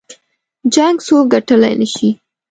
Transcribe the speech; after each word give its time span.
جـنګ 0.73 0.97
څوك 1.05 1.25
ګټلی 1.33 1.73
نه 1.79 1.87
شي 1.93 2.09